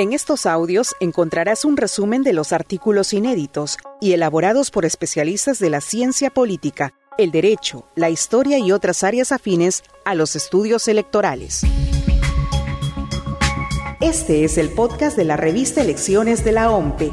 [0.00, 5.68] En estos audios encontrarás un resumen de los artículos inéditos y elaborados por especialistas de
[5.68, 11.66] la ciencia política, el derecho, la historia y otras áreas afines a los estudios electorales.
[14.00, 17.12] Este es el podcast de la revista Elecciones de la OMPE.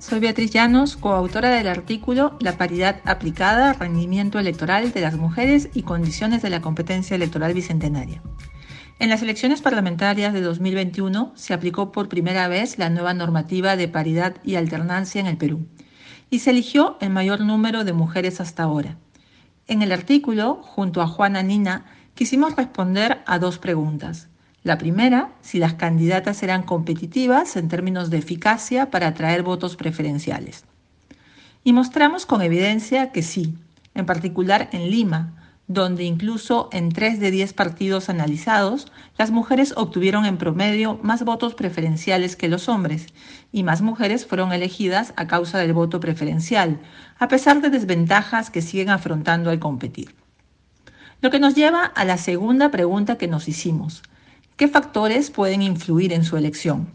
[0.00, 5.84] Soy Beatriz Llanos, coautora del artículo La paridad aplicada, rendimiento electoral de las mujeres y
[5.84, 8.20] condiciones de la competencia electoral bicentenaria.
[9.00, 13.88] En las elecciones parlamentarias de 2021 se aplicó por primera vez la nueva normativa de
[13.88, 15.66] paridad y alternancia en el Perú
[16.30, 18.96] y se eligió el mayor número de mujeres hasta ahora.
[19.66, 24.28] En el artículo, junto a Juana Nina, quisimos responder a dos preguntas.
[24.62, 30.64] La primera, si las candidatas eran competitivas en términos de eficacia para atraer votos preferenciales.
[31.62, 33.54] Y mostramos con evidencia que sí,
[33.94, 40.26] en particular en Lima, donde incluso en tres de diez partidos analizados, las mujeres obtuvieron
[40.26, 43.06] en promedio más votos preferenciales que los hombres,
[43.50, 46.80] y más mujeres fueron elegidas a causa del voto preferencial,
[47.18, 50.14] a pesar de desventajas que siguen afrontando al competir.
[51.22, 54.02] Lo que nos lleva a la segunda pregunta que nos hicimos.
[54.56, 56.92] ¿Qué factores pueden influir en su elección?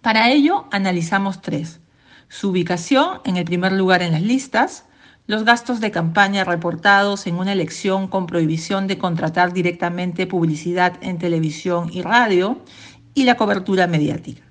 [0.00, 1.80] Para ello analizamos tres.
[2.28, 4.84] Su ubicación en el primer lugar en las listas,
[5.26, 11.18] los gastos de campaña reportados en una elección con prohibición de contratar directamente publicidad en
[11.18, 12.60] televisión y radio
[13.14, 14.42] y la cobertura mediática.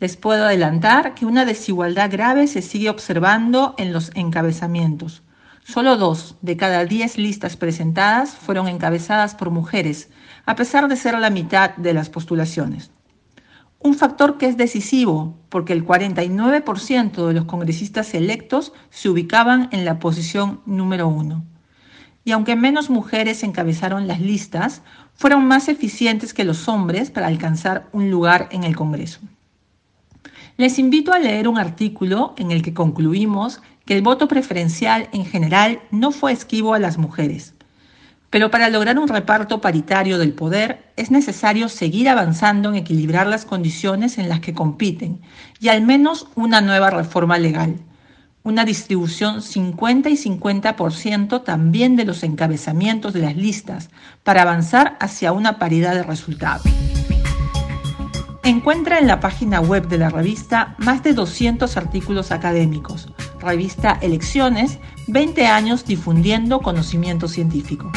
[0.00, 5.22] Les puedo adelantar que una desigualdad grave se sigue observando en los encabezamientos.
[5.62, 10.08] Solo dos de cada diez listas presentadas fueron encabezadas por mujeres,
[10.44, 12.90] a pesar de ser la mitad de las postulaciones.
[13.82, 19.86] Un factor que es decisivo porque el 49% de los congresistas electos se ubicaban en
[19.86, 21.44] la posición número uno.
[22.22, 24.82] Y aunque menos mujeres encabezaron las listas,
[25.14, 29.20] fueron más eficientes que los hombres para alcanzar un lugar en el Congreso.
[30.58, 35.24] Les invito a leer un artículo en el que concluimos que el voto preferencial en
[35.24, 37.54] general no fue esquivo a las mujeres.
[38.30, 43.44] Pero para lograr un reparto paritario del poder es necesario seguir avanzando en equilibrar las
[43.44, 45.20] condiciones en las que compiten
[45.60, 47.76] y al menos una nueva reforma legal.
[48.42, 53.90] Una distribución 50 y 50% también de los encabezamientos de las listas
[54.22, 56.62] para avanzar hacia una paridad de resultados.
[58.44, 63.08] Encuentra en la página web de la revista más de 200 artículos académicos.
[63.40, 67.90] Revista Elecciones, 20 años difundiendo conocimiento científico.